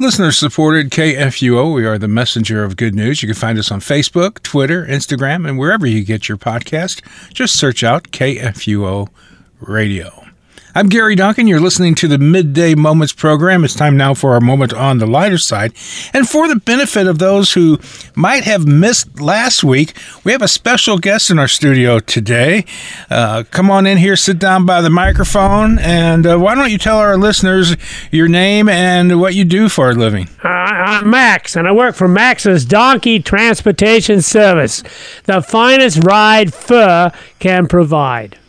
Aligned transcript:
Listener 0.00 0.32
supported 0.32 0.88
KFUO. 0.88 1.74
We 1.74 1.84
are 1.84 1.98
the 1.98 2.08
messenger 2.08 2.64
of 2.64 2.78
good 2.78 2.94
news. 2.94 3.22
You 3.22 3.28
can 3.28 3.34
find 3.34 3.58
us 3.58 3.70
on 3.70 3.80
Facebook, 3.80 4.42
Twitter, 4.42 4.86
Instagram, 4.86 5.46
and 5.46 5.58
wherever 5.58 5.86
you 5.86 6.02
get 6.02 6.26
your 6.26 6.38
podcast. 6.38 7.02
Just 7.34 7.58
search 7.58 7.84
out 7.84 8.04
KFUO 8.04 9.08
Radio. 9.60 10.24
I'm 10.72 10.88
Gary 10.88 11.16
Duncan. 11.16 11.48
You're 11.48 11.58
listening 11.58 11.96
to 11.96 12.06
the 12.06 12.18
Midday 12.18 12.76
Moments 12.76 13.12
program. 13.12 13.64
It's 13.64 13.74
time 13.74 13.96
now 13.96 14.14
for 14.14 14.34
our 14.34 14.40
moment 14.40 14.72
on 14.72 14.98
the 14.98 15.06
lighter 15.06 15.36
side. 15.36 15.72
And 16.14 16.28
for 16.28 16.46
the 16.46 16.54
benefit 16.54 17.08
of 17.08 17.18
those 17.18 17.54
who 17.54 17.80
might 18.14 18.44
have 18.44 18.68
missed 18.68 19.20
last 19.20 19.64
week, 19.64 19.94
we 20.22 20.30
have 20.30 20.42
a 20.42 20.48
special 20.48 20.98
guest 20.98 21.28
in 21.28 21.40
our 21.40 21.48
studio 21.48 21.98
today. 21.98 22.64
Uh, 23.10 23.42
come 23.50 23.68
on 23.68 23.84
in 23.84 23.98
here, 23.98 24.14
sit 24.14 24.38
down 24.38 24.64
by 24.64 24.80
the 24.80 24.90
microphone, 24.90 25.80
and 25.80 26.24
uh, 26.24 26.38
why 26.38 26.54
don't 26.54 26.70
you 26.70 26.78
tell 26.78 26.98
our 26.98 27.16
listeners 27.16 27.76
your 28.12 28.28
name 28.28 28.68
and 28.68 29.20
what 29.20 29.34
you 29.34 29.44
do 29.44 29.68
for 29.68 29.90
a 29.90 29.94
living? 29.94 30.28
Uh, 30.44 30.48
I'm 30.48 31.10
Max, 31.10 31.56
and 31.56 31.66
I 31.66 31.72
work 31.72 31.96
for 31.96 32.06
Max's 32.06 32.64
Donkey 32.64 33.18
Transportation 33.18 34.22
Service, 34.22 34.84
the 35.24 35.42
finest 35.42 36.04
ride 36.04 36.54
fur 36.54 37.10
can 37.40 37.66
provide. 37.66 38.39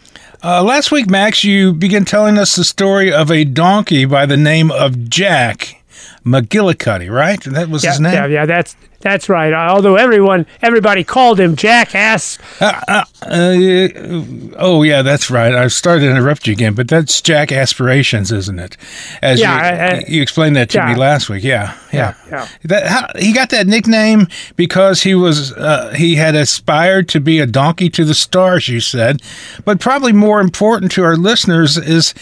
Uh, 0.43 0.63
last 0.63 0.91
week, 0.91 1.07
Max, 1.07 1.43
you 1.43 1.71
began 1.71 2.03
telling 2.03 2.39
us 2.39 2.55
the 2.55 2.63
story 2.63 3.13
of 3.13 3.29
a 3.29 3.43
donkey 3.43 4.05
by 4.05 4.25
the 4.25 4.37
name 4.37 4.71
of 4.71 5.07
Jack 5.07 5.83
McGillicuddy, 6.25 7.11
right? 7.11 7.39
That 7.43 7.69
was 7.69 7.83
yeah, 7.83 7.91
his 7.91 7.99
name. 7.99 8.13
Yeah, 8.13 8.25
yeah, 8.25 8.45
that's 8.47 8.75
that's 9.01 9.29
right. 9.29 9.53
Although 9.53 9.95
everyone, 9.95 10.45
everybody 10.61 11.03
called 11.03 11.39
him 11.39 11.55
Jackass. 11.55 12.37
Uh, 12.59 12.81
uh, 12.87 13.03
uh, 13.21 14.55
oh, 14.57 14.83
yeah, 14.83 15.01
that's 15.01 15.29
right. 15.29 15.53
I 15.53 15.67
started 15.67 16.01
to 16.01 16.11
interrupt 16.11 16.47
you 16.47 16.53
again, 16.53 16.73
but 16.73 16.87
that's 16.87 17.21
Jack 17.21 17.51
Aspirations, 17.51 18.31
isn't 18.31 18.59
it? 18.59 18.77
As 19.21 19.39
yeah, 19.39 19.95
you, 19.95 20.17
you 20.17 20.21
explained 20.21 20.55
that 20.55 20.69
to 20.71 20.77
yeah. 20.77 20.93
me 20.93 20.95
last 20.95 21.29
week. 21.29 21.43
Yeah, 21.43 21.77
yeah. 21.91 22.15
yeah. 22.29 22.47
That 22.63 22.87
how, 22.87 23.07
he 23.17 23.33
got 23.33 23.49
that 23.49 23.67
nickname 23.67 24.27
because 24.55 25.03
he 25.03 25.15
was 25.15 25.53
uh, 25.53 25.93
he 25.95 26.15
had 26.15 26.35
aspired 26.35 27.09
to 27.09 27.19
be 27.19 27.39
a 27.39 27.45
donkey 27.45 27.89
to 27.89 28.05
the 28.05 28.13
stars. 28.13 28.67
You 28.67 28.79
said, 28.79 29.21
but 29.65 29.79
probably 29.79 30.13
more 30.13 30.41
important 30.41 30.91
to 30.93 31.03
our 31.03 31.15
listeners 31.15 31.77
is 31.77 32.13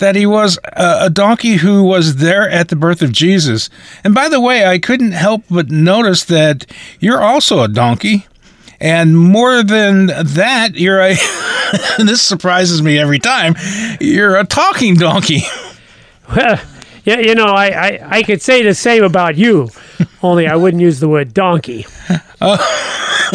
that 0.00 0.16
he 0.16 0.26
was 0.26 0.58
a, 0.64 1.08
donkey 1.08 1.54
who 1.54 1.84
was 1.84 2.16
there 2.16 2.48
at 2.50 2.68
the 2.68 2.76
birth 2.76 3.00
of 3.00 3.12
Jesus. 3.12 3.70
And 4.02 4.14
by 4.14 4.28
the 4.28 4.40
way, 4.40 4.66
I 4.66 4.78
couldn't 4.78 5.12
help 5.12 5.44
but 5.48 5.70
notice 5.70 6.24
that 6.24 6.66
you're 6.98 7.22
also 7.22 7.62
a 7.62 7.68
donkey. 7.68 8.26
And 8.80 9.16
more 9.16 9.62
than 9.62 10.06
that, 10.06 10.74
you're 10.74 11.00
a, 11.00 11.14
this 11.98 12.22
surprises 12.22 12.82
me 12.82 12.98
every 12.98 13.18
time, 13.18 13.54
you're 14.00 14.36
a 14.36 14.44
talking 14.44 14.96
donkey. 14.96 15.42
Well, 16.36 16.60
yeah, 17.02 17.18
you 17.18 17.34
know, 17.34 17.46
I, 17.46 17.66
I, 17.66 18.08
I 18.18 18.22
could 18.22 18.40
say 18.40 18.62
the 18.62 18.72
same 18.72 19.02
about 19.02 19.36
you, 19.36 19.70
only 20.22 20.46
I 20.46 20.54
wouldn't 20.54 20.80
use 20.80 21.00
the 21.00 21.08
word 21.08 21.34
donkey. 21.34 21.86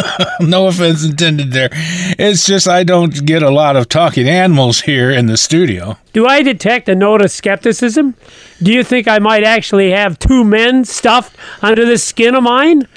no 0.39 0.67
offense 0.67 1.05
intended 1.05 1.51
there. 1.51 1.69
It's 1.71 2.45
just 2.45 2.67
I 2.67 2.83
don't 2.83 3.25
get 3.25 3.43
a 3.43 3.49
lot 3.49 3.75
of 3.75 3.89
talking 3.89 4.27
animals 4.27 4.81
here 4.81 5.11
in 5.11 5.25
the 5.27 5.37
studio. 5.37 5.97
Do 6.13 6.25
I 6.25 6.41
detect 6.41 6.89
a 6.89 6.95
note 6.95 7.21
of 7.21 7.31
skepticism? 7.31 8.15
Do 8.61 8.71
you 8.71 8.83
think 8.83 9.07
I 9.07 9.19
might 9.19 9.43
actually 9.43 9.91
have 9.91 10.19
two 10.19 10.43
men 10.43 10.85
stuffed 10.85 11.35
under 11.61 11.85
this 11.85 12.03
skin 12.03 12.35
of 12.35 12.43
mine? 12.43 12.87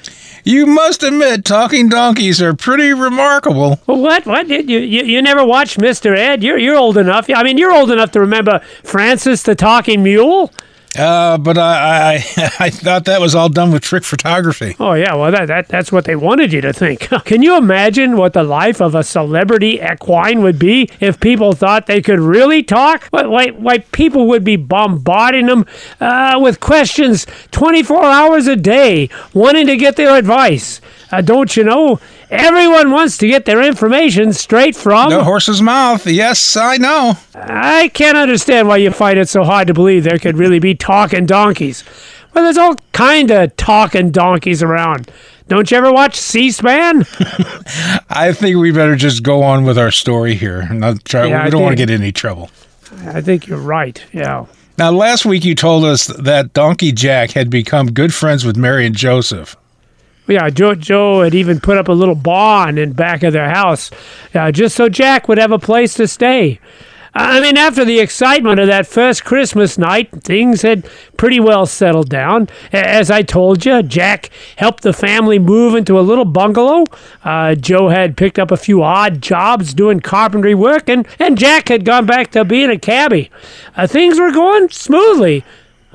You 0.44 0.66
must 0.66 1.02
admit, 1.02 1.44
talking 1.44 1.88
donkeys 1.88 2.41
are 2.41 2.54
pretty 2.54 2.92
remarkable. 2.92 3.76
What? 3.84 4.24
What? 4.24 4.48
You, 4.48 4.60
you, 4.60 5.02
you 5.02 5.20
never 5.20 5.44
watched 5.44 5.78
Mr. 5.78 6.16
Ed? 6.16 6.42
You're, 6.42 6.56
you're 6.58 6.76
old 6.76 6.96
enough. 6.96 7.28
I 7.28 7.42
mean, 7.42 7.58
you're 7.58 7.72
old 7.72 7.91
enough 7.91 8.12
to 8.12 8.20
remember 8.20 8.60
Francis 8.82 9.42
the 9.42 9.54
Talking 9.54 10.02
Mule. 10.02 10.50
Uh, 10.97 11.39
but 11.39 11.58
I, 11.58 12.17
I 12.17 12.53
I 12.61 12.70
thought 12.70 13.05
that 13.05 13.20
was 13.20 13.34
all 13.34 13.48
done 13.48 13.72
with 13.72 13.83
trick 13.83 14.05
photography. 14.05 14.77
Oh 14.81 14.94
yeah, 14.94 15.14
well 15.14 15.31
that, 15.31 15.47
that 15.47 15.69
that's 15.69 15.92
what 15.92 16.05
they 16.05 16.17
wanted 16.17 16.53
you 16.53 16.61
to 16.62 16.72
think. 16.72 17.00
Can 17.25 17.42
you 17.42 17.56
imagine 17.56 18.17
what 18.17 18.33
the 18.33 18.42
life 18.42 18.81
of 18.81 18.94
a 18.94 19.03
celebrity 19.03 19.81
equine 19.81 20.43
would 20.43 20.59
be 20.59 20.88
if 21.00 21.21
people 21.21 21.53
thought 21.53 21.87
they 21.87 22.00
could 22.00 22.21
really 22.21 22.62
talk? 22.62 23.04
Why 23.10 23.50
why, 23.50 23.78
people 23.78 24.26
would 24.28 24.44
be 24.44 24.56
bombarding 24.56 25.47
them 25.47 25.66
uh, 26.00 26.38
with 26.41 26.60
questions 26.60 27.26
24 27.50 28.05
hours 28.05 28.47
a 28.47 28.56
day, 28.56 29.09
wanting 29.34 29.66
to 29.66 29.76
get 29.76 29.97
their 29.97 30.16
advice. 30.16 30.81
Uh, 31.10 31.20
don't 31.22 31.56
you 31.56 31.64
know? 31.64 31.98
Everyone 32.30 32.91
wants 32.91 33.16
to 33.19 33.26
get 33.26 33.44
their 33.44 33.62
information 33.62 34.32
straight 34.32 34.76
from 34.76 35.10
the 35.10 35.24
horse's 35.24 35.62
mouth. 35.62 36.06
Yes, 36.06 36.56
I 36.56 36.76
know. 36.76 37.14
I 37.34 37.88
can't 37.94 38.19
understand 38.19 38.69
why 38.69 38.76
you 38.78 38.91
find 38.91 39.19
it 39.19 39.28
so 39.28 39.44
hard 39.44 39.69
to 39.69 39.74
believe 39.74 40.04
there 40.04 40.19
could 40.19 40.36
really 40.36 40.58
be 40.58 40.74
talking 40.74 41.26
donkeys. 41.26 41.84
Well, 42.34 42.44
there's 42.44 42.58
all 42.58 42.76
kind 42.92 43.30
of 43.30 43.56
talking 43.56 44.10
donkeys 44.10 44.62
around. 44.62 45.10
Don't 45.48 45.70
you 45.70 45.78
ever 45.78 45.91
watch 45.91 46.14
C-SPAN? 46.16 47.00
I 48.10 48.32
think 48.34 48.58
we 48.58 48.70
better 48.70 48.96
just 48.96 49.22
go 49.22 49.42
on 49.42 49.64
with 49.64 49.78
our 49.78 49.90
story 49.90 50.34
here. 50.34 50.69
Not 50.72 51.06
try. 51.06 51.25
Yeah, 51.25 51.46
we 51.46 51.50
don't 51.50 51.62
want 51.62 51.72
to 51.72 51.76
get 51.76 51.88
in 51.88 52.02
any 52.02 52.12
trouble. 52.12 52.50
I 53.06 53.22
think 53.22 53.46
you're 53.46 53.58
right. 53.58 54.02
Yeah. 54.12 54.44
Now, 54.76 54.92
last 54.92 55.25
week 55.25 55.44
you 55.44 55.54
told 55.54 55.84
us 55.84 56.06
that 56.06 56.52
Donkey 56.52 56.92
Jack 56.92 57.30
had 57.32 57.48
become 57.48 57.92
good 57.92 58.12
friends 58.12 58.44
with 58.44 58.56
Mary 58.56 58.84
and 58.86 58.94
Joseph. 58.94 59.56
Yeah, 60.28 60.50
Joe, 60.50 60.75
Joe 60.75 61.22
had 61.22 61.34
even 61.34 61.59
put 61.59 61.78
up 61.78 61.89
a 61.89 61.93
little 61.93 62.15
barn 62.15 62.77
in 62.77 62.93
back 62.93 63.22
of 63.22 63.33
their 63.33 63.49
house, 63.49 63.91
uh, 64.34 64.53
just 64.53 64.77
so 64.77 64.91
Jack 64.91 65.27
would 65.27 65.39
have 65.39 65.53
a 65.53 65.59
place 65.59 65.94
to 65.94 66.06
stay. 66.06 66.61
I 67.15 67.41
mean, 67.41 67.56
after 67.56 67.84
the 67.84 67.99
excitement 67.99 68.61
of 68.61 68.67
that 68.69 68.87
first 68.87 69.25
Christmas 69.25 69.78
night, 69.78 70.11
things 70.22 70.62
had 70.62 70.87
pretty 71.17 71.41
well 71.41 71.65
settled 71.65 72.11
down. 72.11 72.49
As 72.72 73.11
I 73.11 73.22
told 73.22 73.65
you, 73.65 73.83
Jack 73.83 74.31
helped 74.56 74.83
the 74.83 74.93
family 74.93 75.38
move 75.38 75.75
into 75.75 75.99
a 75.99 76.03
little 76.03 76.27
bungalow. 76.27 76.84
Uh, 77.25 77.55
Joe 77.55 77.88
had 77.88 78.17
picked 78.17 78.38
up 78.38 78.50
a 78.50 78.56
few 78.56 78.83
odd 78.83 79.22
jobs 79.22 79.72
doing 79.72 80.00
carpentry 80.00 80.55
work, 80.55 80.88
and, 80.88 81.09
and 81.19 81.38
Jack 81.38 81.69
had 81.69 81.84
gone 81.87 82.05
back 82.06 82.31
to 82.33 82.44
being 82.44 82.71
a 82.71 82.78
cabbie. 82.78 83.31
Uh, 83.75 83.87
things 83.87 84.21
were 84.21 84.31
going 84.31 84.69
smoothly 84.69 85.44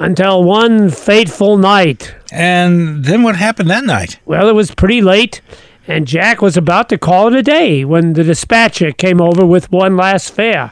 until 0.04 0.44
one 0.44 0.90
fateful 0.90 1.58
night. 1.58 2.14
And 2.30 3.06
then 3.06 3.24
what 3.24 3.38
happened 3.38 3.70
that 3.70 3.86
night? 3.86 4.20
Well, 4.26 4.50
it 4.50 4.54
was 4.54 4.76
pretty 4.76 5.02
late, 5.02 5.40
and 5.88 6.06
Jack 6.06 6.42
was 6.42 6.58
about 6.58 6.90
to 6.90 6.98
call 6.98 7.28
it 7.28 7.40
a 7.40 7.42
day 7.42 7.86
when 7.86 8.12
the 8.14 8.24
dispatcher 8.24 8.92
came 8.92 9.22
over 9.22 9.46
with 9.46 9.72
one 9.72 9.96
last 9.96 10.32
fare. 10.32 10.72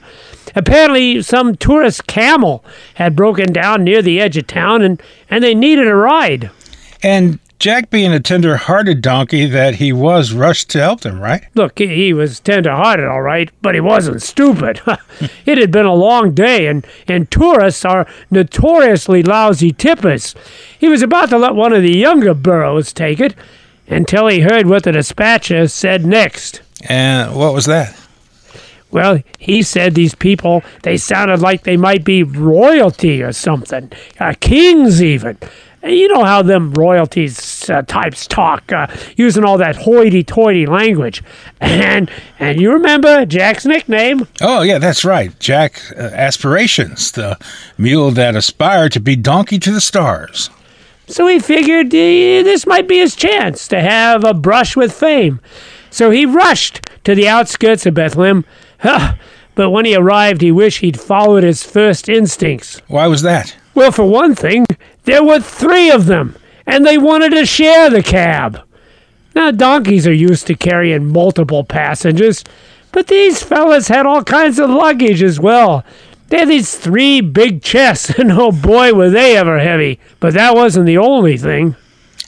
Apparently, 0.54 1.22
some 1.22 1.56
tourist 1.56 2.08
camel 2.08 2.66
had 2.96 3.16
broken 3.16 3.54
down 3.54 3.86
near 3.86 4.02
the 4.02 4.20
edge 4.20 4.36
of 4.36 4.48
town, 4.48 4.82
and, 4.82 5.02
and 5.30 5.42
they 5.42 5.56
needed 5.56 5.88
a 5.88 5.96
ride. 5.96 6.52
And 7.02 7.40
Jack, 7.62 7.92
being 7.92 8.12
a 8.12 8.20
tender-hearted 8.20 9.04
donkey 9.04 9.46
that 9.46 9.76
he 9.76 9.94
was, 9.94 10.34
rushed 10.34 10.72
to 10.72 10.80
help 10.80 11.02
them. 11.02 11.22
Right? 11.22 11.44
Look, 11.54 11.78
he- 11.78 11.86
he 11.94 12.12
was 12.12 12.40
tender-hearted, 12.40 13.06
all 13.06 13.22
right, 13.22 13.52
but 13.62 13.76
he 13.76 13.80
wasn't 13.82 14.24
stupid. 14.24 14.82
it 15.46 15.60
had 15.60 15.70
been 15.70 15.86
a 15.86 15.94
long 15.94 16.34
day, 16.34 16.66
and, 16.66 16.84
and 17.08 17.30
tourists 17.30 17.86
are 17.86 18.08
notoriously 18.32 19.22
lousy 19.22 19.72
tippers. 19.72 20.34
He 20.80 20.88
was 20.88 21.04
about 21.04 21.30
to 21.30 21.38
let 21.38 21.54
one 21.54 21.72
of 21.72 21.84
the 21.84 21.96
younger 21.96 22.34
burros 22.34 22.92
take 22.92 23.20
it 23.20 23.36
until 23.88 24.28
he 24.28 24.40
heard 24.40 24.66
what 24.66 24.82
the 24.82 24.94
dispatcher 24.94 25.68
said 25.68 26.04
next. 26.04 26.64
And 26.90 27.36
what 27.36 27.54
was 27.54 27.68
that? 27.68 27.96
Well, 28.90 29.20
he 29.38 29.62
said 29.62 29.94
these 29.94 30.16
people, 30.16 30.64
they 30.82 30.98
sounded 30.98 31.42
like 31.42 31.62
they 31.62 31.78
might 31.78 32.04
be 32.04 32.24
royalty 32.24 33.22
or 33.22 33.34
something, 33.34 33.92
uh, 34.20 34.34
kings 34.40 35.02
even. 35.04 35.38
You 35.84 36.10
know 36.10 36.24
how 36.24 36.44
them 36.44 36.74
royalties 36.76 37.38
uh, 37.70 37.82
types 37.84 38.28
talk, 38.28 38.72
uh, 38.72 38.88
using 39.18 39.44
all 39.44 39.58
that 39.58 39.76
hoity-toity 39.76 40.66
language. 40.66 41.24
And 41.60 42.10
and 42.40 42.60
you 42.60 42.72
remember 42.72 43.26
Jack's 43.26 43.66
nickname? 43.66 44.28
Oh, 44.42 44.62
yeah, 44.62 44.80
that's 44.80 45.06
right. 45.06 45.38
Jack 45.40 45.82
uh, 45.98 46.02
Aspirations, 46.14 47.12
the 47.12 47.38
mule 47.78 48.12
that 48.12 48.36
aspired 48.36 48.92
to 48.94 49.00
be 49.00 49.16
donkey 49.16 49.60
to 49.60 49.72
the 49.72 49.82
stars. 49.82 50.50
So 51.08 51.28
he 51.28 51.40
figured 51.40 51.88
uh, 51.88 51.90
this 51.92 52.66
might 52.66 52.88
be 52.88 53.00
his 53.00 53.16
chance 53.16 53.68
to 53.68 53.82
have 53.82 54.24
a 54.24 54.34
brush 54.34 54.76
with 54.76 54.94
fame. 54.94 55.40
So 55.90 56.10
he 56.10 56.26
rushed 56.26 56.88
to 57.04 57.16
the 57.16 57.28
outskirts 57.28 57.86
of 57.86 57.94
Bethlehem. 57.94 58.46
But 59.54 59.72
when 59.72 59.84
he 59.84 59.96
arrived, 59.96 60.40
he 60.42 60.52
wished 60.52 60.80
he'd 60.80 61.00
followed 61.00 61.44
his 61.44 61.62
first 61.62 62.08
instincts. 62.08 62.82
Why 62.88 63.08
was 63.08 63.22
that? 63.24 63.56
Well, 63.76 63.92
for 63.92 64.06
one 64.06 64.34
thing, 64.34 64.66
there 65.04 65.24
were 65.24 65.42
three 65.42 65.92
of 65.92 66.06
them, 66.06 66.36
and 66.72 66.86
they 66.86 66.98
wanted 66.98 67.32
to 67.32 67.46
share 67.46 67.90
the 67.90 68.02
cab. 68.02 68.62
Now, 69.36 69.52
donkeys 69.52 70.08
are 70.08 70.14
used 70.14 70.48
to 70.48 70.56
carrying 70.56 71.12
multiple 71.12 71.66
passengers, 71.66 72.46
but 72.94 73.08
these 73.08 73.44
fellas 73.44 73.90
had 73.90 74.06
all 74.06 74.24
kinds 74.24 74.58
of 74.58 74.70
luggage 74.70 75.22
as 75.22 75.38
well. 75.38 75.84
They 76.30 76.40
had 76.40 76.48
these 76.48 76.78
three 76.78 77.20
big 77.20 77.62
chests, 77.62 78.10
and 78.18 78.32
oh 78.32 78.54
boy, 78.54 78.94
were 78.94 79.10
they 79.10 79.36
ever 79.36 79.60
heavy. 79.60 80.00
But 80.22 80.34
that 80.36 80.56
wasn't 80.56 80.86
the 80.86 80.98
only 80.98 81.38
thing. 81.38 81.76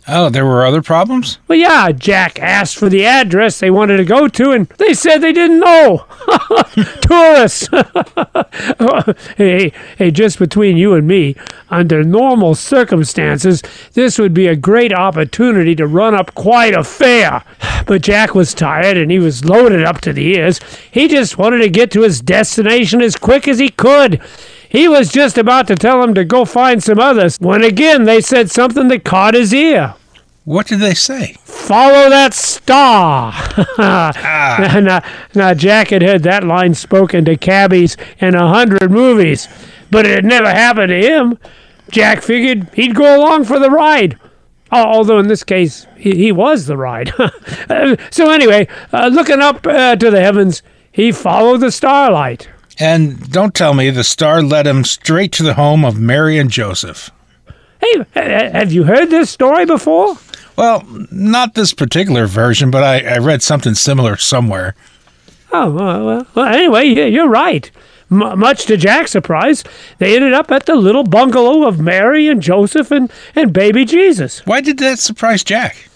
Oh, 0.09 0.27
there 0.27 0.45
were 0.45 0.65
other 0.65 0.81
problems? 0.81 1.39
Well, 1.47 1.57
yeah, 1.57 1.93
Jack 1.93 2.37
asked 2.37 2.75
for 2.75 2.89
the 2.89 3.05
address 3.05 3.61
they 3.61 3.71
wanted 3.71 3.95
to 3.97 4.03
go 4.03 4.27
to, 4.27 4.51
and 4.51 4.67
they 4.77 4.93
said 4.93 5.19
they 5.19 5.31
didn't 5.31 5.61
know. 5.61 6.05
Tourists. 7.01 7.69
hey, 9.37 9.71
hey, 9.97 10.11
just 10.11 10.37
between 10.37 10.77
you 10.77 10.93
and 10.93 11.07
me, 11.07 11.35
under 11.69 12.03
normal 12.03 12.53
circumstances, 12.55 13.63
this 13.93 14.19
would 14.19 14.33
be 14.33 14.47
a 14.47 14.55
great 14.55 14.93
opportunity 14.93 15.75
to 15.75 15.87
run 15.87 16.13
up 16.13 16.35
quite 16.35 16.75
a 16.75 16.83
fare. 16.83 17.43
But 17.87 18.03
Jack 18.03 18.35
was 18.35 18.53
tired 18.53 18.97
and 18.97 19.09
he 19.09 19.19
was 19.19 19.45
loaded 19.45 19.83
up 19.83 20.01
to 20.01 20.13
the 20.13 20.35
ears. 20.35 20.59
He 20.91 21.07
just 21.07 21.37
wanted 21.37 21.59
to 21.59 21.69
get 21.69 21.91
to 21.91 22.01
his 22.01 22.21
destination 22.21 23.01
as 23.01 23.15
quick 23.15 23.47
as 23.47 23.59
he 23.59 23.69
could. 23.69 24.21
He 24.69 24.87
was 24.87 25.11
just 25.11 25.37
about 25.37 25.67
to 25.67 25.75
tell 25.75 26.01
them 26.01 26.13
to 26.15 26.23
go 26.23 26.45
find 26.45 26.83
some 26.83 26.99
others 26.99 27.37
when 27.39 27.63
again 27.63 28.05
they 28.05 28.21
said 28.21 28.51
something 28.51 28.87
that 28.89 29.03
caught 29.03 29.33
his 29.33 29.53
ear. 29.53 29.95
What 30.45 30.67
did 30.67 30.79
they 30.79 30.93
say? 30.93 31.37
Follow 31.63 32.09
that 32.09 32.33
star. 32.33 33.31
ah. 33.77 34.79
now, 34.83 35.01
now, 35.33 35.53
Jack 35.53 35.91
had 35.91 36.01
heard 36.01 36.23
that 36.23 36.43
line 36.43 36.73
spoken 36.73 37.23
to 37.23 37.37
cabbies 37.37 37.95
in 38.19 38.35
a 38.35 38.49
hundred 38.49 38.91
movies, 38.91 39.47
but 39.89 40.05
it 40.05 40.11
had 40.11 40.25
never 40.25 40.49
happened 40.49 40.89
to 40.89 40.99
him. 40.99 41.39
Jack 41.89 42.21
figured 42.21 42.69
he'd 42.73 42.93
go 42.93 43.17
along 43.17 43.45
for 43.45 43.59
the 43.59 43.69
ride. 43.69 44.19
Although 44.73 45.19
in 45.19 45.27
this 45.29 45.45
case, 45.45 45.87
he, 45.95 46.11
he 46.17 46.31
was 46.33 46.65
the 46.65 46.75
ride. 46.75 47.13
so, 48.11 48.29
anyway, 48.29 48.67
uh, 48.91 49.07
looking 49.07 49.39
up 49.39 49.65
uh, 49.65 49.95
to 49.95 50.11
the 50.11 50.19
heavens, 50.19 50.63
he 50.91 51.13
followed 51.13 51.59
the 51.59 51.71
starlight. 51.71 52.49
And 52.77 53.31
don't 53.31 53.53
tell 53.53 53.73
me 53.73 53.89
the 53.89 54.03
star 54.03 54.41
led 54.41 54.67
him 54.67 54.83
straight 54.83 55.31
to 55.33 55.43
the 55.43 55.53
home 55.53 55.85
of 55.85 55.97
Mary 55.97 56.37
and 56.37 56.51
Joseph. 56.51 57.09
Hey, 57.79 58.05
have 58.13 58.73
you 58.73 58.83
heard 58.83 59.09
this 59.09 59.29
story 59.29 59.65
before? 59.65 60.17
Well, 60.55 60.83
not 61.11 61.55
this 61.55 61.73
particular 61.73 62.27
version, 62.27 62.69
but 62.69 62.83
I, 62.83 63.15
I 63.15 63.17
read 63.17 63.41
something 63.41 63.73
similar 63.73 64.17
somewhere. 64.17 64.75
Oh, 65.51 65.71
well, 65.71 66.27
well 66.35 66.45
anyway, 66.53 66.85
you're 67.09 67.29
right. 67.29 67.69
M- 68.11 68.39
much 68.39 68.65
to 68.65 68.77
Jack's 68.77 69.11
surprise, 69.11 69.63
they 69.97 70.15
ended 70.15 70.33
up 70.33 70.51
at 70.51 70.65
the 70.65 70.75
little 70.75 71.03
bungalow 71.03 71.67
of 71.67 71.79
Mary 71.79 72.27
and 72.27 72.41
Joseph 72.41 72.91
and, 72.91 73.11
and 73.35 73.53
baby 73.53 73.85
Jesus. 73.85 74.45
Why 74.45 74.61
did 74.61 74.77
that 74.79 74.99
surprise 74.99 75.43
Jack? 75.43 75.89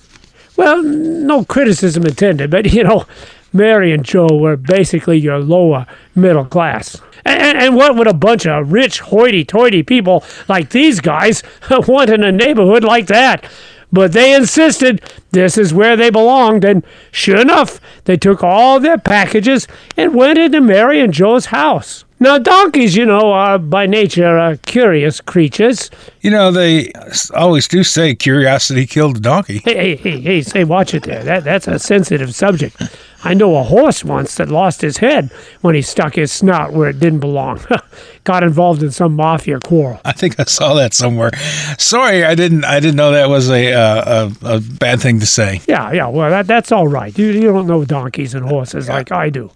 Well, 0.55 0.81
no 0.81 1.45
criticism 1.45 2.05
intended, 2.05 2.49
but 2.49 2.73
you 2.73 2.83
know, 2.83 3.05
Mary 3.53 3.91
and 3.91 4.03
Joe 4.03 4.27
were 4.31 4.57
basically 4.57 5.17
your 5.17 5.39
lower 5.39 5.85
middle 6.15 6.45
class. 6.45 6.99
And, 7.25 7.57
and 7.57 7.75
what 7.75 7.95
would 7.95 8.07
a 8.07 8.13
bunch 8.13 8.47
of 8.47 8.71
rich, 8.71 8.99
hoity 8.99 9.43
toity 9.43 9.83
people 9.83 10.23
like 10.47 10.69
these 10.69 10.99
guys 10.99 11.43
want 11.69 12.09
in 12.09 12.23
a 12.23 12.31
neighborhood 12.31 12.83
like 12.83 13.07
that? 13.07 13.45
But 13.91 14.11
they 14.11 14.33
insisted 14.35 15.01
this 15.31 15.57
is 15.57 15.73
where 15.73 15.95
they 15.95 16.09
belonged, 16.09 16.65
and 16.65 16.83
sure 17.11 17.39
enough, 17.39 17.79
they 18.03 18.17
took 18.17 18.43
all 18.43 18.79
their 18.79 18.97
packages 18.97 19.67
and 19.95 20.13
went 20.13 20.37
into 20.37 20.59
Mary 20.59 20.99
and 20.99 21.13
Joe's 21.13 21.47
house. 21.47 22.03
Now, 22.19 22.39
donkeys, 22.39 22.95
you 22.95 23.05
know, 23.05 23.31
are 23.31 23.59
by 23.59 23.85
nature 23.85 24.39
uh, 24.39 24.57
curious 24.65 25.21
creatures. 25.21 25.91
You 26.21 26.31
know, 26.31 26.51
they 26.51 26.91
always 27.35 27.67
do 27.67 27.83
say 27.83 28.15
curiosity 28.15 28.87
killed 28.87 29.17
a 29.17 29.19
donkey. 29.19 29.61
Hey, 29.63 29.75
hey, 29.75 29.95
hey, 29.95 30.21
hey, 30.21 30.41
say, 30.41 30.63
watch 30.63 30.95
it 30.95 31.03
there. 31.03 31.23
That, 31.23 31.43
that's 31.43 31.67
a 31.67 31.77
sensitive 31.77 32.33
subject. 32.33 32.81
I 33.23 33.33
know 33.33 33.55
a 33.57 33.63
horse 33.63 34.03
once 34.03 34.35
that 34.35 34.49
lost 34.49 34.81
his 34.81 34.97
head 34.97 35.31
when 35.61 35.75
he 35.75 35.81
stuck 35.81 36.15
his 36.15 36.31
snout 36.31 36.73
where 36.73 36.89
it 36.89 36.99
didn't 36.99 37.19
belong. 37.19 37.59
Got 38.23 38.43
involved 38.43 38.83
in 38.83 38.91
some 38.91 39.15
mafia 39.15 39.59
quarrel. 39.59 39.99
I 40.05 40.11
think 40.11 40.39
I 40.39 40.43
saw 40.43 40.73
that 40.75 40.93
somewhere. 40.93 41.31
Sorry, 41.79 42.23
I 42.23 42.35
didn't. 42.35 42.65
I 42.65 42.79
didn't 42.79 42.95
know 42.95 43.11
that 43.11 43.29
was 43.29 43.49
a 43.49 43.73
uh, 43.73 44.29
a, 44.43 44.55
a, 44.55 44.59
bad 44.59 45.01
thing 45.01 45.19
to 45.19 45.25
say. 45.25 45.61
Yeah, 45.67 45.91
yeah. 45.91 46.07
Well, 46.07 46.29
that, 46.29 46.47
that's 46.47 46.71
all 46.71 46.87
right. 46.87 47.17
You, 47.17 47.27
you 47.27 47.53
don't 47.53 47.67
know 47.67 47.85
donkeys 47.85 48.33
and 48.33 48.45
horses 48.45 48.89
like 48.89 49.11
I 49.11 49.29
do. 49.29 49.51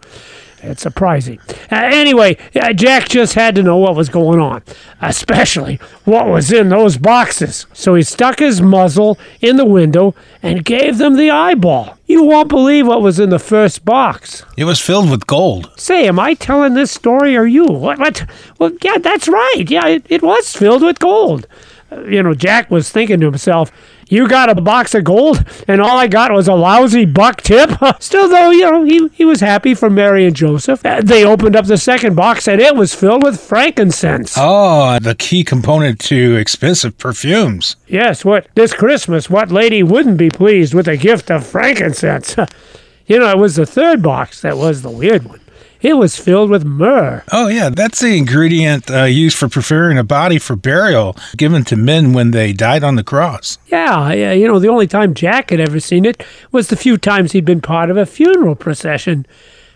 It's 0.64 0.82
surprising. 0.82 1.40
Uh, 1.72 1.90
anyway, 1.92 2.38
uh, 2.56 2.74
Jack 2.74 3.10
just 3.10 3.34
had 3.34 3.56
to 3.56 3.64
know 3.64 3.78
what 3.78 3.96
was 3.96 4.10
going 4.10 4.40
on, 4.40 4.62
especially 5.02 5.78
what 6.06 6.28
was 6.28 6.52
in 6.52 6.70
those 6.70 6.98
boxes. 6.98 7.66
So 7.74 7.96
he 7.96 8.04
stuck 8.04 8.40
his 8.40 8.62
muzzle 8.62 9.18
in 9.42 9.58
the 9.58 9.66
window 9.66 10.14
and 10.44 10.64
gave 10.64 11.00
them 11.00 11.16
the 11.18 11.32
eyeball. 11.32 11.98
You 12.06 12.24
won't 12.24 12.50
believe 12.50 12.86
what 12.86 13.02
was 13.02 13.20
in 13.20 13.30
the 13.30 13.40
first 13.40 13.86
box. 13.86 14.46
It 14.56 14.66
was 14.66 14.80
filled 14.80 15.10
with 15.10 15.26
gold. 15.28 15.72
Say, 15.78 16.08
am 16.08 16.20
I 16.20 16.36
telling 16.36 16.76
this 16.76 16.92
story 16.92 17.36
or 17.36 17.46
you? 17.46 17.66
What? 17.66 17.98
what? 17.98 18.26
Well, 18.60 18.72
yeah, 18.84 18.98
that's 18.98 19.28
right. 19.28 19.64
Yeah, 19.68 19.88
it, 19.88 20.06
it 20.10 20.22
was 20.22 20.56
filled 20.56 20.84
with 20.84 21.00
gold. 21.00 21.48
Uh, 21.92 22.02
you 22.02 22.22
know, 22.22 22.34
Jack 22.34 22.70
was 22.70 22.92
thinking 22.92 23.20
to 23.22 23.26
himself, 23.26 23.72
you 24.12 24.28
got 24.28 24.50
a 24.50 24.62
box 24.62 24.94
of 24.94 25.06
gold, 25.06 25.44
and 25.70 25.82
all 25.82 25.98
I 25.98 26.08
got 26.08 26.34
was 26.34 26.50
a 26.50 26.54
lousy 26.54 27.06
buck 27.06 27.42
tip. 27.42 27.72
Still, 28.02 28.28
though, 28.28 28.52
you 28.52 28.70
know, 28.70 28.84
he, 28.84 29.08
he 29.14 29.24
was 29.24 29.40
happy 29.40 29.74
for 29.74 29.90
Mary 29.90 30.26
and 30.26 30.36
Joseph. 30.36 30.86
Uh, 30.86 31.02
they 31.02 31.24
opened 31.24 31.56
up 31.56 31.66
the 31.66 31.78
second 31.78 32.16
box, 32.16 32.46
and 32.46 32.60
it 32.60 32.76
was 32.76 32.94
filled 32.94 33.24
with 33.24 33.40
frankincense. 33.40 34.36
Oh, 34.38 35.00
the 35.00 35.16
key 35.16 35.46
component 35.46 36.02
to 36.02 36.36
expensive 36.36 36.98
perfumes. 36.98 37.78
Yes, 37.88 38.26
what 38.26 38.48
this 38.54 38.74
Christmas, 38.74 39.30
what 39.30 39.50
lady 39.50 39.82
wouldn't 39.82 40.18
be 40.18 40.30
pleased 40.30 40.74
with 40.74 40.90
a 40.90 40.98
gift 40.98 41.32
of 41.32 41.48
frankincense? 41.48 42.36
you 43.08 43.18
know, 43.18 43.30
it 43.30 43.38
was 43.38 43.56
the 43.56 43.66
third 43.66 44.04
box 44.04 44.42
that 44.42 44.58
was 44.58 44.82
the 44.82 44.92
weird 44.92 45.24
one. 45.24 45.40
It 45.82 45.98
was 45.98 46.16
filled 46.16 46.52
with 46.52 46.64
myrrh. 46.64 47.24
Oh, 47.32 47.48
yeah. 47.48 47.70
That's 47.70 48.00
the 48.00 48.18
ingredient 48.18 48.90
uh, 48.92 49.06
used 49.06 49.38
for 49.38 49.50
preparing 49.50 49.98
a 49.98 50.04
body 50.04 50.38
for 50.38 50.56
burial 50.56 51.16
given 51.36 51.64
to 51.66 51.76
men 51.76 52.14
when 52.14 52.32
they 52.32 52.54
died 52.54 52.84
on 52.84 52.96
the 52.96 53.04
cross. 53.04 53.58
Yeah, 53.68 54.14
yeah. 54.14 54.32
You 54.32 54.48
know, 54.48 54.60
the 54.60 54.70
only 54.70 54.88
time 54.88 55.16
Jack 55.16 55.50
had 55.50 55.60
ever 55.60 55.80
seen 55.80 56.06
it 56.06 56.24
was 56.52 56.68
the 56.68 56.76
few 56.76 56.98
times 56.98 57.32
he'd 57.32 57.46
been 57.46 57.62
part 57.62 57.90
of 57.90 57.98
a 57.98 58.06
funeral 58.06 58.56
procession. 58.56 59.26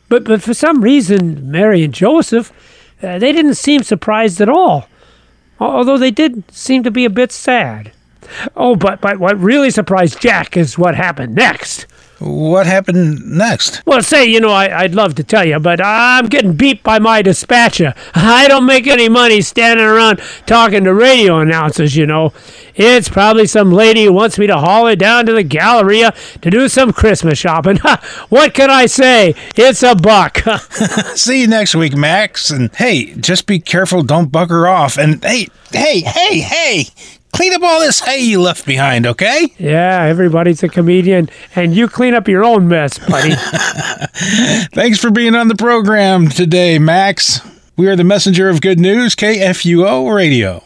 But, 0.07 0.25
but 0.25 0.43
for 0.43 0.53
some 0.53 0.81
reason, 0.81 1.49
Mary 1.49 1.83
and 1.83 1.93
Joseph, 1.93 2.51
uh, 3.01 3.17
they 3.17 3.31
didn't 3.31 3.55
seem 3.55 3.81
surprised 3.81 4.39
at 4.41 4.49
all. 4.49 4.87
Although 5.59 5.97
they 5.97 6.11
did 6.11 6.43
seem 6.51 6.83
to 6.83 6.91
be 6.91 7.05
a 7.05 7.09
bit 7.09 7.31
sad. 7.31 7.91
Oh, 8.55 8.75
but, 8.75 9.01
but 9.01 9.19
what 9.19 9.39
really 9.39 9.71
surprised 9.71 10.19
Jack 10.19 10.57
is 10.57 10.77
what 10.77 10.95
happened 10.95 11.33
next. 11.33 11.87
What 12.19 12.65
happened 12.65 13.25
next? 13.29 13.85
Well, 13.85 14.01
say, 14.01 14.25
you 14.25 14.39
know, 14.39 14.51
I, 14.51 14.83
would 14.83 14.95
love 14.95 15.15
to 15.15 15.23
tell 15.23 15.45
you, 15.45 15.59
but 15.59 15.83
I'm 15.83 16.27
getting 16.27 16.53
beat 16.53 16.81
by 16.81 16.97
my 16.97 17.21
dispatcher. 17.21 17.94
I 18.15 18.47
don't 18.47 18.65
make 18.65 18.88
any 18.88 19.09
money 19.09 19.41
standing 19.41 19.85
around 19.85 20.21
talking 20.45 20.85
to 20.85 20.94
radio 20.94 21.39
announcers, 21.39 21.95
you 21.95 22.06
know. 22.06 22.31
It's 22.75 23.09
probably 23.09 23.47
some 23.47 23.71
lady 23.71 24.06
who 24.06 24.13
wants 24.13 24.38
me 24.38 24.47
to 24.47 24.57
haul 24.57 24.88
her 24.88 24.95
down 24.95 25.25
to 25.25 25.33
the 25.33 25.44
Galleria 25.44 26.13
to 26.41 26.50
do 26.50 26.69
some 26.69 26.94
Christmas 26.94 27.38
shopping. 27.38 27.77
what 28.29 28.53
can 28.53 28.69
I 28.69 28.85
say? 28.85 29.35
It's 29.57 29.83
a 29.83 29.95
buck. 29.95 30.39
See 31.15 31.41
you 31.41 31.47
next 31.47 31.75
week, 31.75 31.95
Max. 31.95 32.50
And 32.50 32.73
hey, 32.75 33.13
just 33.15 33.45
be 33.45 33.59
careful, 33.59 34.03
don't 34.03 34.31
bugger 34.31 34.69
off. 34.69 34.97
And 34.97 35.23
hey, 35.23 35.47
hey, 35.71 36.01
hey, 36.01 36.39
hey, 36.39 36.85
clean 37.35 37.53
up 37.53 37.63
all 37.63 37.81
this 37.81 37.99
hay 37.99 38.19
you 38.19 38.41
left 38.41 38.65
behind, 38.65 39.05
okay? 39.05 39.53
Yeah, 39.57 40.03
everybody's 40.03 40.63
a 40.63 40.69
comedian, 40.69 41.29
and 41.55 41.75
you 41.75 41.88
clean 41.89 42.13
up 42.13 42.27
your 42.27 42.45
own 42.45 42.67
mess, 42.67 42.98
buddy. 42.98 43.33
Thanks 44.74 45.00
for 45.00 45.12
being 45.12 45.36
on 45.36 45.50
the 45.50 45.55
program 45.55 46.29
today, 46.29 46.79
Max. 46.79 47.41
We 47.75 47.88
are 47.88 47.95
the 47.98 48.05
messenger 48.05 48.50
of 48.50 48.62
good 48.62 48.79
news, 48.79 49.15
KFUO 49.15 50.15
Radio. 50.15 50.63